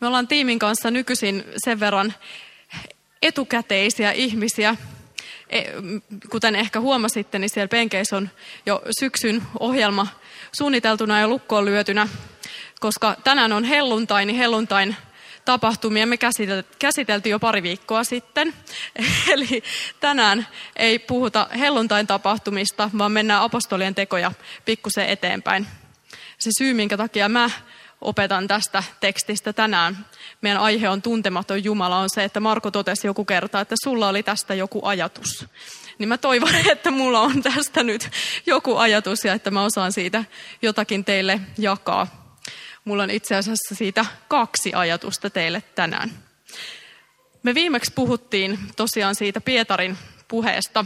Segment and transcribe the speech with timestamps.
[0.00, 2.14] Me ollaan tiimin kanssa nykyisin sen verran
[3.22, 4.76] etukäteisiä ihmisiä,
[5.50, 5.62] e,
[6.30, 8.30] kuten ehkä huomasitte, niin siellä penkeissä on
[8.66, 10.06] jo syksyn ohjelma
[10.58, 12.08] suunniteltuna ja lukkoon lyötynä,
[12.80, 14.96] koska tänään on helluntai, niin helluntain
[15.44, 16.18] tapahtumia me
[16.78, 18.54] käsiteltiin jo pari viikkoa sitten.
[19.32, 19.62] Eli
[20.00, 24.32] tänään ei puhuta helluntain tapahtumista, vaan mennään apostolien tekoja
[24.64, 25.66] pikkusen eteenpäin.
[26.38, 27.50] Se syy, minkä takia mä
[28.00, 30.06] opetan tästä tekstistä tänään,
[30.40, 34.22] meidän aihe on tuntematon Jumala, on se, että Marko totesi joku kerta, että sulla oli
[34.22, 35.46] tästä joku ajatus.
[35.98, 38.10] Niin mä toivon, että mulla on tästä nyt
[38.46, 40.24] joku ajatus ja että mä osaan siitä
[40.62, 42.34] jotakin teille jakaa.
[42.84, 46.10] Mulla on itse asiassa siitä kaksi ajatusta teille tänään.
[47.42, 50.84] Me viimeksi puhuttiin tosiaan siitä Pietarin puheesta,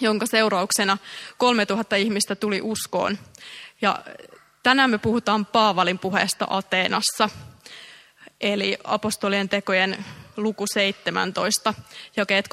[0.00, 0.98] jonka seurauksena
[1.38, 3.18] 3000 ihmistä tuli uskoon.
[3.82, 3.98] Ja
[4.66, 7.28] tänään me puhutaan Paavalin puheesta Ateenassa,
[8.40, 10.04] eli apostolien tekojen
[10.36, 11.74] luku 17,
[12.16, 12.48] jakeet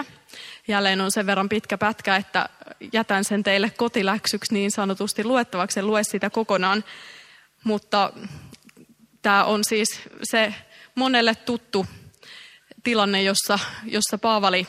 [0.00, 0.04] 23-34.
[0.68, 2.48] Jälleen on sen verran pitkä pätkä, että
[2.92, 6.84] jätän sen teille kotiläksyksi niin sanotusti luettavaksi, en lue sitä kokonaan.
[7.64, 8.12] Mutta
[9.22, 10.54] tämä on siis se
[10.94, 11.86] monelle tuttu
[12.82, 14.66] tilanne, jossa, jossa Paavali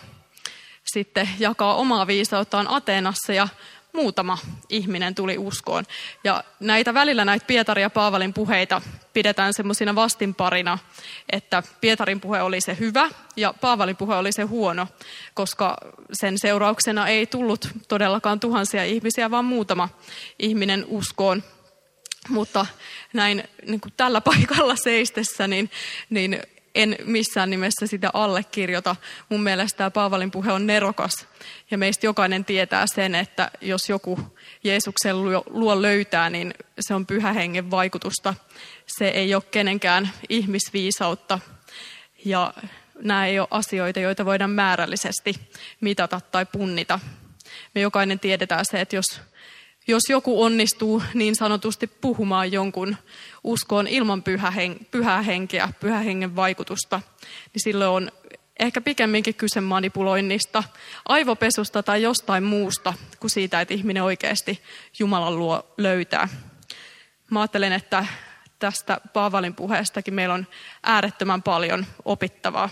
[0.93, 3.47] sitten jakaa omaa viisauttaan Ateenassa ja
[3.93, 4.37] muutama
[4.69, 5.83] ihminen tuli uskoon.
[6.23, 8.81] Ja näitä välillä näitä Pietarin ja Paavalin puheita
[9.13, 10.77] pidetään semmoisina vastinparina,
[11.31, 14.87] että Pietarin puhe oli se hyvä ja Paavalin puhe oli se huono,
[15.33, 15.77] koska
[16.13, 19.89] sen seurauksena ei tullut todellakaan tuhansia ihmisiä, vaan muutama
[20.39, 21.43] ihminen uskoon.
[22.29, 22.65] Mutta
[23.13, 25.69] näin niin kuin tällä paikalla seistessä, niin,
[26.09, 26.39] niin
[26.79, 28.95] en missään nimessä sitä allekirjoita.
[29.29, 31.27] Mun mielestä tämä Paavalin puhe on nerokas.
[31.71, 34.19] Ja meistä jokainen tietää sen, että jos joku
[34.63, 38.33] Jeesuksen luo löytää, niin se on pyhä hengen vaikutusta.
[38.87, 41.39] Se ei ole kenenkään ihmisviisautta.
[42.25, 42.53] Ja
[43.01, 45.35] nämä ei ole asioita, joita voidaan määrällisesti
[45.81, 46.99] mitata tai punnita.
[47.75, 49.21] Me jokainen tiedetään se, että jos,
[49.89, 52.97] jos joku onnistuu niin sanotusti puhumaan jonkun
[53.43, 57.01] uskoon ilman pyhä hen, pyhää henkeä, pyhä hengen vaikutusta,
[57.53, 58.11] niin silloin on
[58.59, 60.63] ehkä pikemminkin kyse manipuloinnista,
[61.05, 64.63] aivopesusta tai jostain muusta kuin siitä, että ihminen oikeasti
[64.99, 66.27] Jumalan luo löytää.
[67.31, 68.05] Mä ajattelen, että
[68.59, 70.47] tästä Paavalin puheestakin meillä on
[70.83, 72.69] äärettömän paljon opittavaa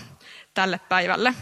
[0.54, 1.34] tälle päivälle.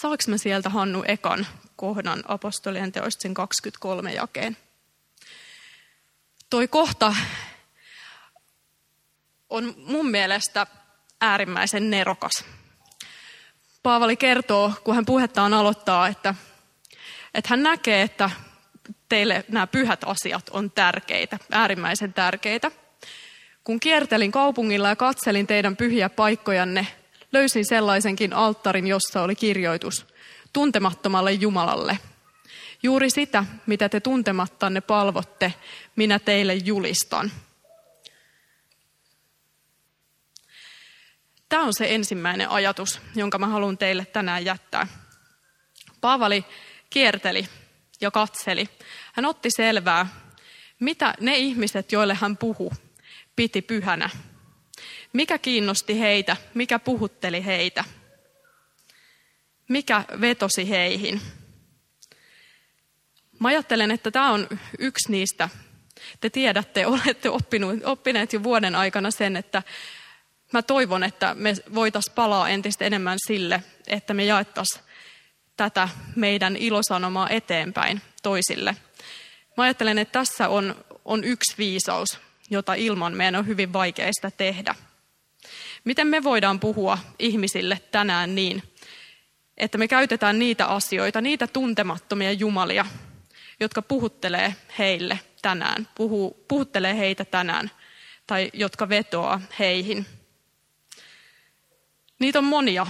[0.00, 1.46] Saanko mä sieltä Hannu ekan
[1.78, 4.56] kohdan apostolien teoista sen 23 jakeen?
[6.50, 7.14] Toi kohta
[9.50, 10.66] on mun mielestä
[11.20, 12.44] äärimmäisen nerokas.
[13.82, 16.34] Paavali kertoo, kun hän puhettaan aloittaa, että,
[17.34, 18.30] että hän näkee, että
[19.08, 22.70] teille nämä pyhät asiat on tärkeitä, äärimmäisen tärkeitä.
[23.64, 26.86] Kun kiertelin kaupungilla ja katselin teidän pyhiä paikkojanne,
[27.32, 30.06] löysin sellaisenkin alttarin, jossa oli kirjoitus
[30.52, 31.98] tuntemattomalle Jumalalle.
[32.82, 35.54] Juuri sitä, mitä te tuntemattanne palvotte,
[35.96, 37.32] minä teille julistan.
[41.48, 44.86] Tämä on se ensimmäinen ajatus, jonka mä haluan teille tänään jättää.
[46.00, 46.44] Paavali
[46.90, 47.48] kierteli
[48.00, 48.68] ja katseli.
[49.12, 50.06] Hän otti selvää,
[50.80, 52.72] mitä ne ihmiset, joille hän puhu,
[53.36, 54.10] piti pyhänä.
[55.12, 57.84] Mikä kiinnosti heitä, mikä puhutteli heitä,
[59.68, 61.20] mikä vetosi heihin.
[63.38, 64.48] Mä ajattelen, että tämä on
[64.78, 65.48] yksi niistä.
[66.20, 67.30] Te tiedätte, olette
[67.84, 69.62] oppineet jo vuoden aikana sen, että
[70.52, 74.84] mä toivon, että me voitaisiin palaa entistä enemmän sille, että me jaettaisiin
[75.56, 78.76] tätä meidän ilosanomaa eteenpäin toisille.
[79.56, 82.18] Mä ajattelen, että tässä on, on yksi viisaus,
[82.50, 84.74] jota ilman meidän on hyvin vaikeista tehdä.
[85.84, 88.62] Miten me voidaan puhua ihmisille tänään niin,
[89.58, 92.86] että me käytetään niitä asioita, niitä tuntemattomia jumalia,
[93.60, 97.70] jotka puhuttelee heille tänään, puhuu, puhuttelee heitä tänään,
[98.26, 100.06] tai jotka vetoaa heihin–
[102.18, 102.86] Niitä on monia,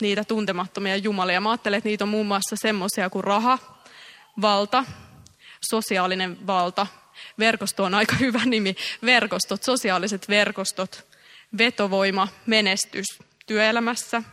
[0.00, 1.40] niitä tuntemattomia jumalia.
[1.40, 3.58] Mä ajattelen, että niitä on muun muassa semmoisia kuin raha,
[4.40, 4.84] valta,
[5.70, 6.86] sosiaalinen valta.
[7.38, 8.76] Verkosto on aika hyvä nimi.
[9.04, 11.06] Verkostot, sosiaaliset verkostot,
[11.58, 13.06] vetovoima, menestys
[13.46, 14.22] työelämässä–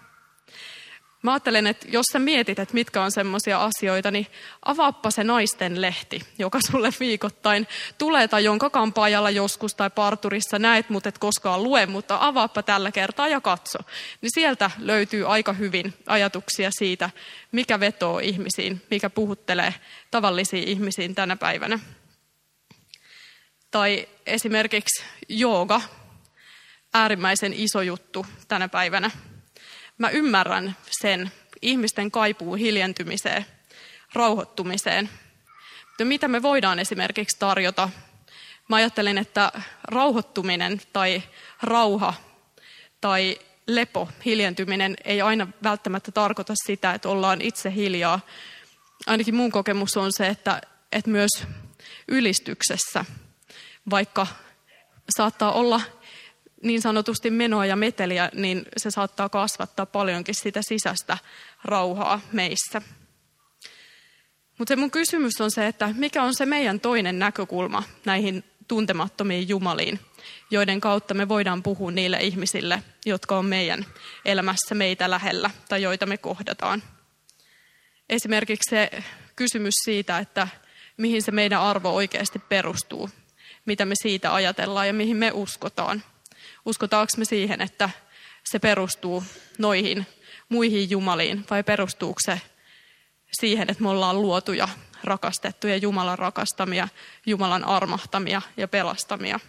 [1.22, 4.28] Mä ajattelen, että jos sä mietit, että mitkä on semmoisia asioita, niin
[4.66, 10.90] avaappa se naisten lehti, joka sulle viikoittain tulee tai jonka kampaajalla joskus tai parturissa näet,
[10.90, 13.80] mutta et koskaan lue, mutta avaappa tällä kertaa ja katso.
[14.22, 17.10] Niin sieltä löytyy aika hyvin ajatuksia siitä,
[17.52, 19.74] mikä vetoo ihmisiin, mikä puhuttelee
[20.12, 21.80] tavallisiin ihmisiin tänä päivänä.
[23.72, 25.82] Tai esimerkiksi jooga,
[26.94, 29.12] äärimmäisen iso juttu tänä päivänä.
[30.02, 31.32] Mä ymmärrän sen
[31.62, 33.46] ihmisten kaipuun hiljentymiseen,
[34.14, 35.10] rauhoittumiseen.
[35.88, 37.90] Mutta mitä me voidaan esimerkiksi tarjota?
[38.70, 39.52] Mä ajattelen, että
[39.84, 41.24] rauhoittuminen tai
[41.64, 42.14] rauha
[43.02, 48.20] tai lepo, hiljentyminen ei aina välttämättä tarkoita sitä, että ollaan itse hiljaa.
[49.08, 50.62] Ainakin mun kokemus on se, että,
[50.92, 51.32] että myös
[52.08, 53.06] ylistyksessä,
[53.90, 54.28] vaikka
[55.16, 55.82] saattaa olla
[56.64, 61.18] niin sanotusti menoa ja meteliä, niin se saattaa kasvattaa paljonkin sitä sisäistä
[61.64, 62.82] rauhaa meissä.
[64.58, 69.50] Mutta se mun kysymys on se, että mikä on se meidän toinen näkökulma näihin tuntemattomiin
[69.50, 70.00] jumaliin,
[70.52, 73.86] joiden kautta me voidaan puhua niille ihmisille, jotka on meidän
[74.26, 76.84] elämässä meitä lähellä tai joita me kohdataan.
[78.10, 79.04] Esimerkiksi se
[79.36, 80.48] kysymys siitä, että
[80.98, 83.10] mihin se meidän arvo oikeasti perustuu,
[83.66, 86.04] mitä me siitä ajatellaan ja mihin me uskotaan.
[86.66, 87.90] Uskotaanko me siihen, että
[88.44, 89.24] se perustuu
[89.58, 90.06] noihin
[90.50, 92.42] muihin jumaliin vai perustuuko se
[93.40, 94.68] siihen, että me ollaan luotuja,
[95.04, 96.88] rakastettuja, Jumalan rakastamia,
[97.26, 99.40] Jumalan armahtamia ja pelastamia.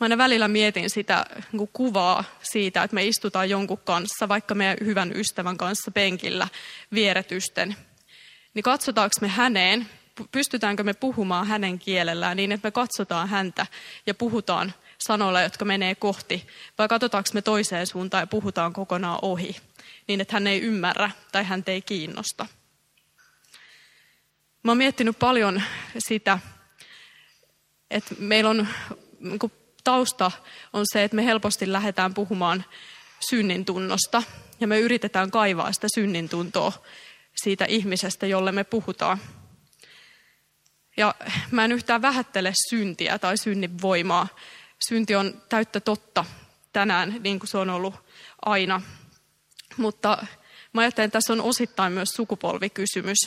[0.00, 4.76] Mä aina välillä mietin sitä niin kuvaa siitä, että me istutaan jonkun kanssa, vaikka meidän
[4.84, 6.48] hyvän ystävän kanssa penkillä
[6.94, 7.76] vieretysten.
[8.54, 9.88] Niin katsotaanko me häneen,
[10.32, 13.66] pystytäänkö me puhumaan hänen kielellään niin, että me katsotaan häntä
[14.06, 16.46] ja puhutaan sanoilla, jotka menee kohti,
[16.78, 19.56] vai katsotaanko me toiseen suuntaan ja puhutaan kokonaan ohi,
[20.06, 22.46] niin että hän ei ymmärrä tai hän ei kiinnosta.
[24.62, 25.62] Mä oon miettinyt paljon
[25.98, 26.38] sitä,
[27.90, 28.68] että meillä on
[29.20, 29.52] niin
[29.84, 30.30] tausta
[30.72, 32.64] on se, että me helposti lähdetään puhumaan
[33.30, 34.22] synnin tunnosta
[34.60, 36.72] ja me yritetään kaivaa sitä synnin tuntoa
[37.42, 39.18] siitä ihmisestä, jolle me puhutaan.
[40.96, 41.14] Ja
[41.50, 44.28] mä en yhtään vähättele syntiä tai synnin voimaa.
[44.78, 46.24] Synti on täyttä totta
[46.72, 47.94] tänään, niin kuin se on ollut
[48.42, 48.82] aina.
[49.76, 50.26] Mutta
[50.72, 53.18] mä ajattelen, että tässä on osittain myös sukupolvikysymys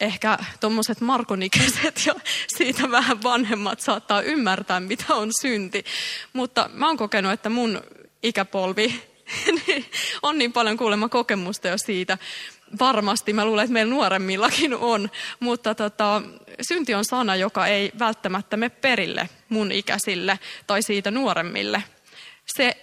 [0.00, 2.14] ehkä tuommoiset markonikäiset ja
[2.56, 5.84] siitä vähän vanhemmat saattaa ymmärtää, mitä on synti.
[6.32, 7.82] Mutta mä oon kokenut, että mun
[8.22, 9.02] ikäpolvi
[10.22, 12.18] on niin paljon kuulemma kokemusta jo siitä.
[12.80, 15.10] Varmasti, mä luulen, että meillä nuoremmillakin on,
[15.40, 16.22] mutta tota,
[16.68, 21.82] synti on sana, joka ei välttämättä me perille mun ikäisille tai siitä nuoremmille.
[22.46, 22.76] Se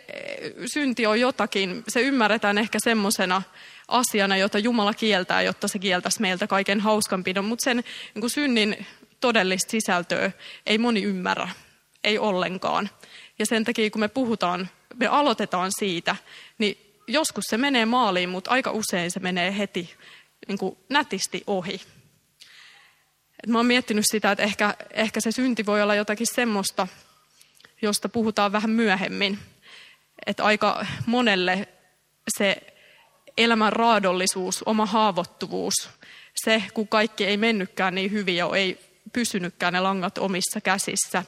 [0.74, 3.42] synti on jotakin, se ymmärretään ehkä semmoisena
[3.88, 7.46] asiana, jota Jumala kieltää, jotta se kieltäisi meiltä kaiken hauskanpidon.
[7.46, 7.84] Mutta sen
[8.16, 8.86] niin synnin
[9.20, 10.32] todellista sisältöä
[10.66, 11.50] ei moni ymmärrä,
[12.04, 12.90] ei ollenkaan.
[13.40, 16.16] Ja sen takia, kun me puhutaan, me aloitetaan siitä,
[16.58, 19.94] niin joskus se menee maaliin, mutta aika usein se menee heti
[20.48, 21.82] niin kuin nätisti ohi.
[23.44, 26.88] Et mä oon miettinyt sitä, että ehkä, ehkä se synti voi olla jotakin semmoista,
[27.82, 29.40] josta puhutaan vähän myöhemmin.
[30.26, 31.68] Että aika monelle
[32.38, 32.58] se
[33.38, 35.74] elämän raadollisuus, oma haavoittuvuus,
[36.36, 38.80] se kun kaikki ei mennytkään niin hyvin ja ei
[39.14, 41.24] pysynytkään ne langat omissa käsissä,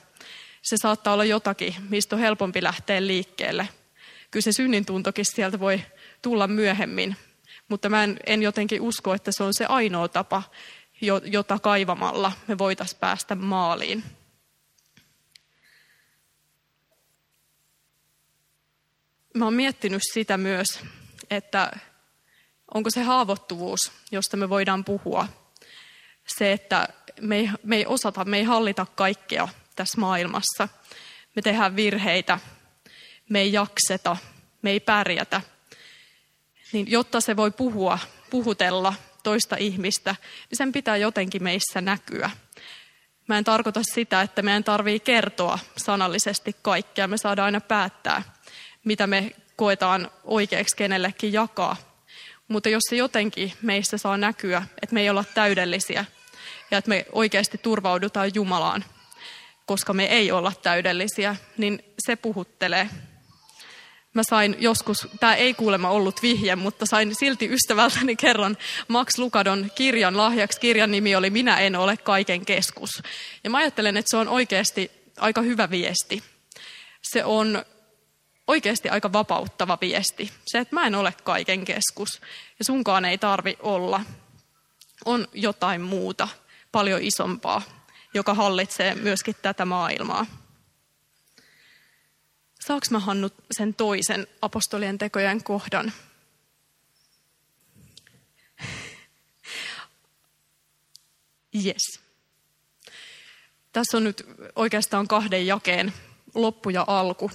[0.62, 3.70] se saattaa olla jotakin, mistä on helpompi lähteä liikkeelle.
[4.32, 5.82] Kyllä se synnin tuntokin sieltä voi
[6.22, 7.16] tulla myöhemmin,
[7.70, 10.44] mutta mä en, en jotenkin usko, että se on se ainoa tapa,
[11.24, 14.04] jota kaivamalla me voitaisiin päästä maaliin.
[19.34, 20.80] Mä oon miettinyt sitä myös,
[21.30, 21.72] että
[22.74, 25.28] onko se haavoittuvuus, josta me voidaan puhua.
[26.38, 26.90] Se, että
[27.22, 30.68] me ei, me ei osata, me ei hallita kaikkea tässä maailmassa.
[31.36, 32.40] Me tehdään virheitä,
[33.30, 34.18] me ei jakseta,
[34.62, 35.42] me ei pärjätä.
[36.74, 38.94] Niin jotta se voi puhua, puhutella
[39.24, 40.16] toista ihmistä,
[40.50, 42.30] niin sen pitää jotenkin meissä näkyä.
[43.28, 47.08] Mä en tarkoita sitä, että meidän tarvii kertoa sanallisesti kaikkea.
[47.08, 48.24] Me saadaan aina päättää,
[48.84, 51.76] mitä me koetaan oikeaksi kenellekin jakaa.
[52.48, 56.06] Mutta jos se jotenkin meistä saa näkyä, että me ei olla täydellisiä
[56.72, 58.86] ja että me oikeasti turvaudutaan Jumalaan,
[59.68, 62.90] koska me ei olla täydellisiä, niin se puhuttelee.
[64.14, 68.58] Mä sain joskus, tämä ei kuulemma ollut vihje, mutta sain silti ystävältäni kerran
[68.88, 70.60] Max Lukadon kirjan lahjaksi.
[70.60, 73.04] Kirjan nimi oli Minä en ole kaiken keskus.
[73.44, 76.24] Ja mä ajattelen, että se on oikeasti aika hyvä viesti.
[77.02, 77.66] Se on
[78.48, 80.32] oikeasti aika vapauttava viesti.
[80.46, 82.22] Se, että mä en ole kaiken keskus
[82.60, 84.02] ja sunkaan ei tarvi olla.
[85.06, 86.28] On jotain muuta,
[86.72, 87.62] paljon isompaa,
[88.14, 90.26] joka hallitsee myöskin tätä maailmaa.
[92.60, 95.92] Saanko mä Hannu sen toisen apostolien tekojen kohdan?
[101.66, 102.00] Yes.
[103.74, 105.94] Tässä on nyt oikeastaan kahden jakeen
[106.36, 107.32] loppu ja alku.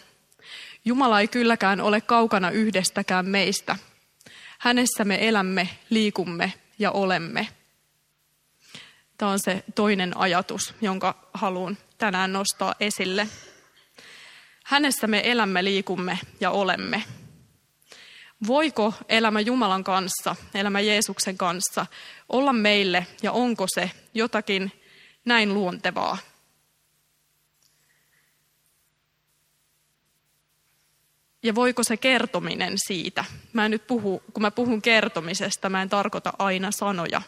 [0.84, 3.76] Jumala ei kylläkään ole kaukana yhdestäkään meistä.
[4.58, 7.48] Hänessä me elämme, liikumme ja olemme.
[9.22, 13.28] Tämä on se toinen ajatus, jonka haluan tänään nostaa esille.
[14.64, 17.04] Hänessä me elämme, liikumme ja olemme.
[18.46, 21.86] Voiko elämä Jumalan kanssa, elämä Jeesuksen kanssa,
[22.28, 24.72] olla meille ja onko se jotakin
[25.24, 26.18] näin luontevaa?
[31.42, 35.88] Ja voiko se kertominen siitä, mä en nyt puhu, kun mä puhun kertomisesta, mä en
[35.88, 37.22] tarkoita aina sanoja,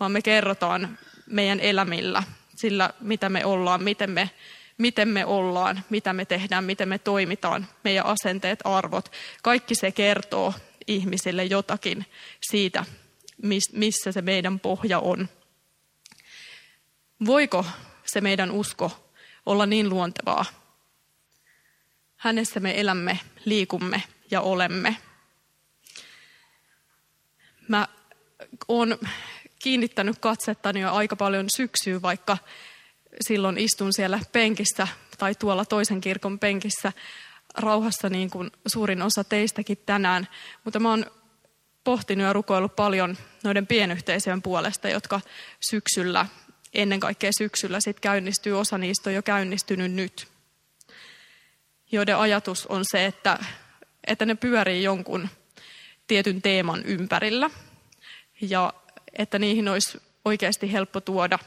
[0.00, 2.22] vaan me kerrotaan meidän elämillä,
[2.56, 4.30] sillä mitä me ollaan, miten me,
[4.78, 9.12] miten me ollaan, mitä me tehdään, miten me toimitaan, meidän asenteet, arvot.
[9.42, 10.54] Kaikki se kertoo
[10.86, 12.06] ihmisille jotakin
[12.40, 12.84] siitä,
[13.72, 15.28] missä se meidän pohja on.
[17.26, 17.66] Voiko
[18.04, 19.10] se meidän usko
[19.46, 20.44] olla niin luontevaa?
[22.16, 24.96] Hänessä me elämme, liikumme ja olemme.
[27.68, 27.88] Mä
[28.68, 28.98] oon
[29.62, 32.38] kiinnittänyt katsettani jo aika paljon syksyyn, vaikka
[33.20, 34.88] silloin istun siellä penkissä
[35.18, 36.92] tai tuolla toisen kirkon penkissä
[37.54, 40.28] rauhassa niin kuin suurin osa teistäkin tänään.
[40.64, 41.06] Mutta mä oon
[41.84, 45.20] pohtinut ja rukoillut paljon noiden pienyhteisöjen puolesta, jotka
[45.70, 46.26] syksyllä,
[46.74, 50.28] ennen kaikkea syksyllä sit käynnistyy, osa niistä on jo käynnistynyt nyt.
[51.92, 53.38] Joiden ajatus on se, että,
[54.06, 55.28] että ne pyörii jonkun
[56.06, 57.50] tietyn teeman ympärillä.
[58.40, 58.72] Ja
[59.18, 61.38] että niihin olisi oikeasti helppo tuoda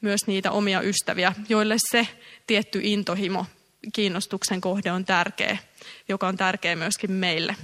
[0.00, 2.08] myös niitä omia ystäviä, joille se
[2.46, 3.46] tietty intohimo,
[3.92, 5.58] kiinnostuksen kohde on tärkeä,
[6.08, 7.56] joka on tärkeä myöskin meille.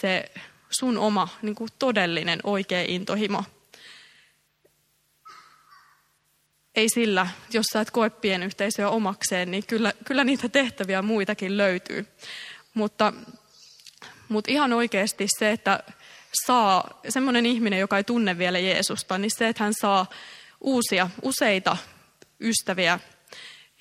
[0.00, 0.32] Se
[0.70, 3.44] sun oma niin kuin todellinen oikea intohimo.
[6.74, 12.06] Ei sillä, jos sä et koe pienyhteisöä omakseen, niin kyllä, kyllä niitä tehtäviä muitakin löytyy.
[12.74, 13.12] Mutta,
[14.28, 15.82] mutta ihan oikeasti se, että
[16.32, 20.06] saa, semmoinen ihminen, joka ei tunne vielä Jeesusta, niin se, että hän saa
[20.60, 21.76] uusia, useita
[22.40, 23.00] ystäviä,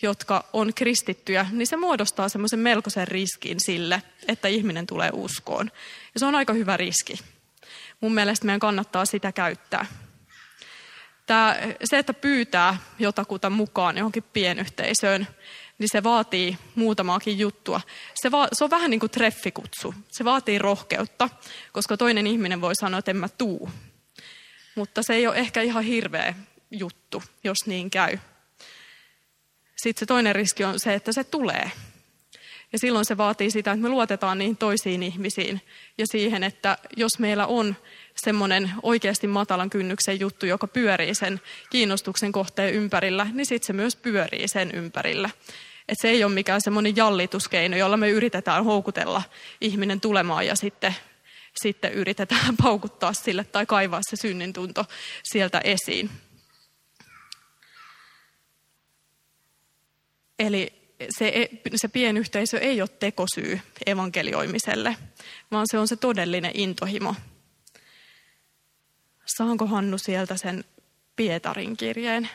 [0.02, 5.72] jotka on kristittyjä, niin se muodostaa semmoisen melkoisen riskin sille, että ihminen tulee uskoon.
[6.14, 7.20] Ja se on aika hyvä riski.
[8.02, 9.86] Mun mielestä meidän kannattaa sitä käyttää.
[11.26, 15.28] Tämä, se, että pyytää jotakuta mukaan johonkin pienyhteisöön,
[15.80, 17.82] niin se vaatii muutamaakin juttua.
[18.16, 19.94] Se, va, se on vähän niin kuin treffikutsu.
[20.10, 21.30] Se vaatii rohkeutta,
[21.72, 23.70] koska toinen ihminen voi sanoa, että en mä tuu.
[24.76, 26.34] Mutta se ei ole ehkä ihan hirveä
[26.72, 28.18] juttu, jos niin käy.
[29.78, 31.72] Sitten se toinen riski on se, että se tulee.
[32.74, 35.62] Ja silloin se vaatii sitä, että me luotetaan niihin toisiin ihmisiin
[35.98, 37.76] ja siihen, että jos meillä on
[38.16, 43.96] semmoinen oikeasti matalan kynnyksen juttu, joka pyörii sen kiinnostuksen kohteen ympärillä, niin sitten se myös
[43.96, 45.30] pyörii sen ympärillä.
[45.90, 49.24] Että se ei ole mikään semmoinen jallituskeino, jolla me yritetään houkutella
[49.62, 50.96] ihminen tulemaan ja sitten,
[51.62, 54.86] sitten yritetään paukuttaa sille tai kaivaa se synnintunto
[55.24, 56.10] sieltä esiin.
[60.40, 60.74] Eli
[61.10, 64.98] se, se pienyhteisö ei ole tekosyy evankelioimiselle,
[65.52, 67.16] vaan se on se todellinen intohimo.
[69.26, 70.64] Saanko Hannu sieltä sen
[71.16, 72.30] Pietarin kirjeen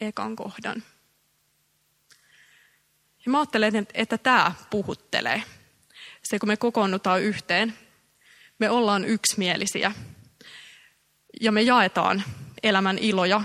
[0.00, 0.82] ekan kohdan?
[3.26, 5.42] Ja mä ajattelen, että tämä puhuttelee.
[6.22, 7.78] Se, kun me kokoonnutaan yhteen,
[8.58, 9.92] me ollaan yksimielisiä
[11.40, 12.22] ja me jaetaan
[12.62, 13.42] elämän iloja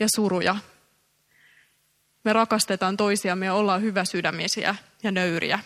[0.00, 0.56] ja suruja.
[2.24, 5.58] Me rakastetaan toisiamme ja ollaan hyväsydämisiä ja nöyriä.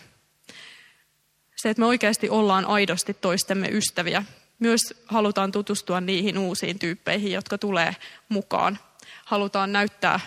[1.55, 4.23] Se, että me oikeasti ollaan aidosti toistemme ystäviä.
[4.59, 7.95] Myös halutaan tutustua niihin uusiin tyyppeihin, jotka tulee
[8.29, 8.79] mukaan.
[9.25, 10.19] Halutaan näyttää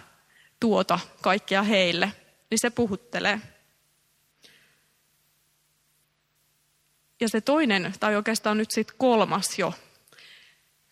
[0.61, 2.13] tuota kaikkia heille
[2.51, 3.41] niin se puhuttelee.
[7.21, 9.75] Ja se toinen, tai oikeastaan nyt sitten kolmas jo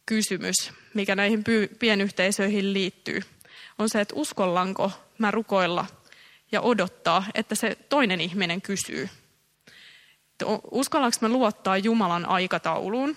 [0.07, 0.57] kysymys,
[0.95, 1.45] mikä näihin
[1.79, 3.21] pienyhteisöihin liittyy,
[3.79, 5.87] on se, että uskollanko mä rukoilla
[6.53, 9.09] ja odottaa, että se toinen ihminen kysyy.
[10.71, 13.17] Uskallanko mä luottaa Jumalan aikatauluun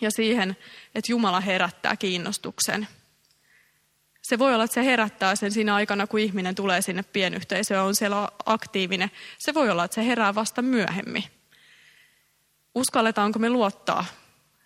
[0.00, 0.56] ja siihen,
[0.94, 2.88] että Jumala herättää kiinnostuksen
[4.28, 7.94] se voi olla, että se herättää sen siinä aikana, kun ihminen tulee sinne pienyhteisöön on
[7.94, 9.10] siellä aktiivinen.
[9.38, 11.24] Se voi olla, että se herää vasta myöhemmin.
[12.74, 14.04] Uskalletaanko me luottaa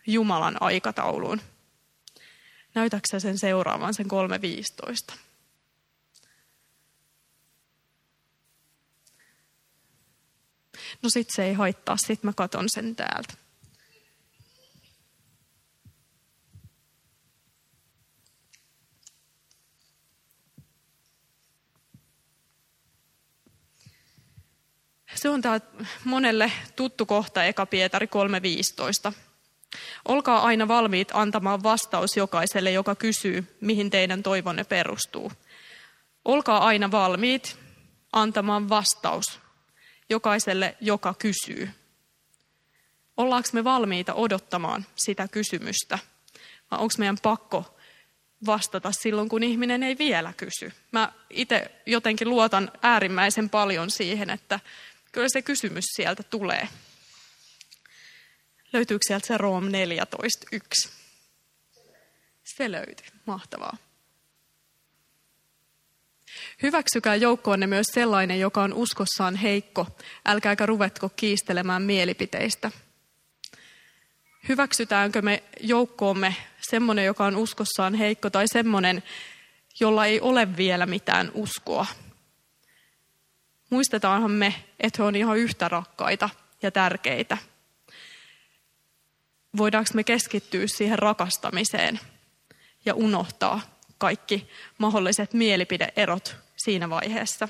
[0.06, 1.40] Jumalan aikatauluun?
[2.74, 4.06] Näytäksä sen seuraavan, sen
[5.10, 5.14] 3.15?
[11.02, 13.34] No sit se ei haittaa, sit mä katon sen täältä.
[25.20, 25.60] Se on tämä
[26.04, 28.08] monelle tuttu kohta Eka Pietari
[29.08, 29.12] 3.15.
[30.08, 35.32] Olkaa aina valmiit antamaan vastaus jokaiselle, joka kysyy, mihin teidän toivonne perustuu.
[36.24, 37.58] Olkaa aina valmiit
[38.12, 39.40] antamaan vastaus
[40.10, 41.70] jokaiselle, joka kysyy.
[43.16, 45.98] Ollaanko me valmiita odottamaan sitä kysymystä?
[46.70, 47.78] Vai onko meidän pakko
[48.46, 50.72] vastata silloin, kun ihminen ei vielä kysy?
[50.92, 54.60] Mä itse jotenkin luotan äärimmäisen paljon siihen, että
[55.12, 56.68] kyllä se kysymys sieltä tulee.
[58.72, 60.90] Löytyykö sieltä se Room 14.1?
[62.44, 63.06] Se löytyi.
[63.26, 63.76] Mahtavaa.
[66.62, 69.86] Hyväksykää joukkoonne myös sellainen, joka on uskossaan heikko.
[70.26, 72.70] Älkääkä ruvetko kiistelemään mielipiteistä.
[74.48, 79.02] Hyväksytäänkö me joukkoomme semmoinen, joka on uskossaan heikko, tai semmoinen,
[79.80, 81.86] jolla ei ole vielä mitään uskoa?
[83.70, 86.30] Muistetaanhan me, että he on ihan yhtä rakkaita
[86.62, 87.38] ja tärkeitä.
[89.56, 92.00] Voidaanko me keskittyä siihen rakastamiseen
[92.84, 93.60] ja unohtaa
[93.98, 94.48] kaikki
[94.78, 97.48] mahdolliset mielipideerot siinä vaiheessa?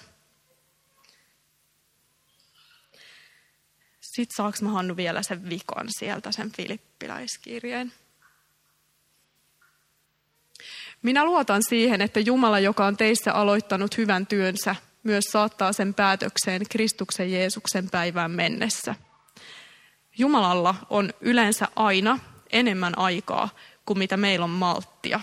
[4.00, 7.92] Sitten saaks mä Hannu vielä sen vikon sieltä, sen filippiläiskirjeen.
[11.02, 16.62] Minä luotan siihen, että Jumala, joka on teissä aloittanut hyvän työnsä, myös saattaa sen päätökseen
[16.68, 18.94] Kristuksen Jeesuksen päivään mennessä.
[20.18, 22.18] Jumalalla on yleensä aina
[22.50, 23.48] enemmän aikaa
[23.86, 25.20] kuin mitä meillä on malttia.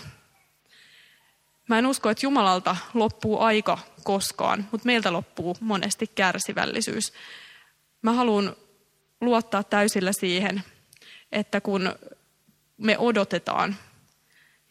[1.68, 7.12] Mä en usko, että Jumalalta loppuu aika koskaan, mutta meiltä loppuu monesti kärsivällisyys.
[8.02, 8.56] Mä haluan
[9.20, 10.62] luottaa täysillä siihen,
[11.32, 11.94] että kun
[12.76, 13.76] me odotetaan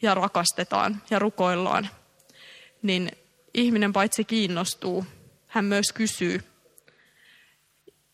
[0.01, 1.89] ja rakastetaan ja rukoillaan,
[2.81, 3.11] niin
[3.57, 5.05] ihminen paitsi kiinnostuu,
[5.47, 6.43] hän myös kysyy.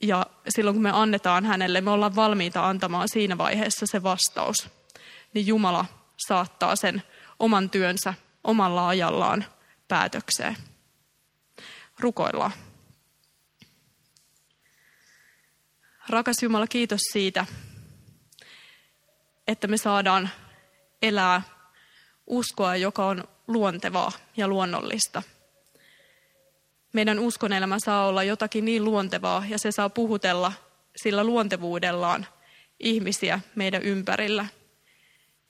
[0.02, 4.70] Ja silloin kun me annetaan hänelle, me ollaan valmiita antamaan siinä vaiheessa se vastaus,
[5.34, 5.86] niin Jumala
[6.28, 7.04] saattaa sen
[7.40, 8.14] oman työnsä
[8.44, 9.46] omalla ajallaan
[9.88, 10.58] päätökseen.
[12.00, 12.52] Rukoillaan.
[16.10, 17.46] Rakas Jumala, kiitos siitä,
[19.48, 20.30] että me saadaan
[21.02, 21.42] elää
[22.28, 25.24] uskoa, joka on luontevaa ja luonnollista.
[26.94, 30.54] Meidän uskonelämä saa olla jotakin niin luontevaa ja se saa puhutella
[30.96, 32.28] sillä luontevuudellaan
[32.80, 34.46] ihmisiä meidän ympärillä.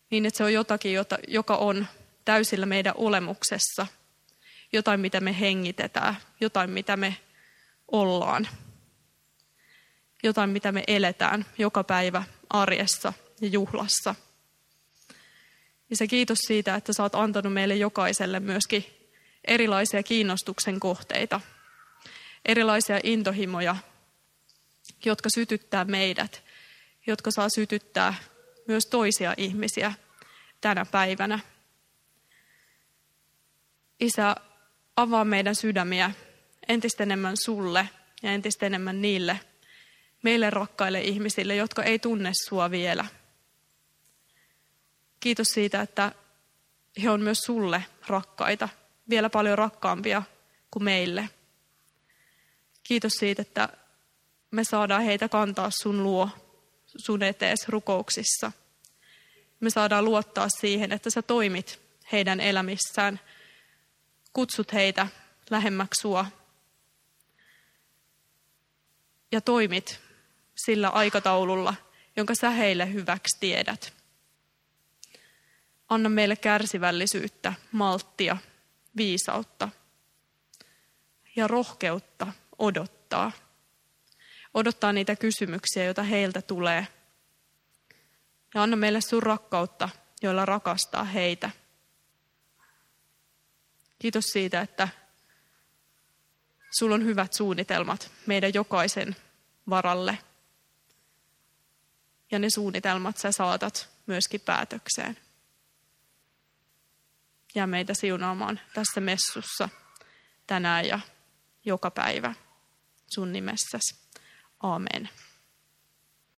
[0.09, 0.93] Niin, että se on jotakin,
[1.27, 1.87] joka on
[2.25, 3.87] täysillä meidän olemuksessa.
[4.73, 7.17] Jotain, mitä me hengitetään, jotain, mitä me
[7.91, 8.47] ollaan
[10.23, 14.15] jotain, mitä me eletään joka päivä arjessa ja juhlassa.
[15.89, 18.85] Ja se kiitos siitä, että sä oot antanut meille jokaiselle myöskin
[19.47, 21.41] erilaisia kiinnostuksen kohteita,
[22.45, 23.75] erilaisia intohimoja,
[25.05, 26.43] jotka sytyttää meidät,
[27.07, 28.13] jotka saa sytyttää
[28.67, 29.93] myös toisia ihmisiä
[30.61, 31.39] tänä päivänä.
[33.99, 34.35] Isä,
[34.95, 36.11] avaa meidän sydämiä
[36.67, 37.89] entistä enemmän sulle
[38.23, 39.39] ja entistä enemmän niille,
[40.23, 43.05] meille rakkaille ihmisille, jotka ei tunne sua vielä.
[45.19, 46.11] Kiitos siitä, että
[47.03, 48.69] he on myös sulle rakkaita,
[49.09, 50.23] vielä paljon rakkaampia
[50.71, 51.29] kuin meille.
[52.83, 53.69] Kiitos siitä, että
[54.51, 56.29] me saadaan heitä kantaa sun luo,
[57.05, 58.51] sun etees rukouksissa.
[59.59, 61.79] Me saadaan luottaa siihen, että sä toimit
[62.11, 63.19] heidän elämissään,
[64.33, 65.07] kutsut heitä
[65.49, 66.25] lähemmäksi sua
[69.31, 69.99] ja toimit
[70.55, 71.75] sillä aikataululla,
[72.15, 73.93] jonka sä heille hyväksi tiedät.
[75.89, 78.37] Anna meille kärsivällisyyttä, malttia,
[78.97, 79.69] viisautta
[81.35, 83.31] ja rohkeutta odottaa.
[84.53, 86.87] Odottaa niitä kysymyksiä, joita heiltä tulee.
[88.55, 89.89] Ja anna meille sun rakkautta,
[90.21, 91.51] joilla rakastaa heitä.
[93.99, 94.87] Kiitos siitä, että
[96.79, 99.15] sulla on hyvät suunnitelmat meidän jokaisen
[99.69, 100.17] varalle–
[102.33, 105.17] ja ne suunnitelmat sä saatat myöskin päätökseen.
[107.55, 109.69] Ja meitä siunaamaan tässä messussa
[110.47, 110.99] tänään ja
[111.65, 112.33] joka päivä
[113.07, 113.95] sun nimessäsi.
[114.59, 115.09] Amen.